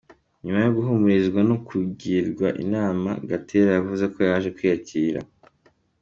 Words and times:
Nyuma 0.43 0.59
yo 0.65 0.71
guhumurizwa 0.77 1.39
no 1.49 1.57
kugirwa 1.67 2.47
inama, 2.63 3.09
Gatera 3.29 3.69
yavuze 3.77 4.03
ko 4.13 4.19
yaje 4.27 4.49
kwiyakira. 4.55 5.19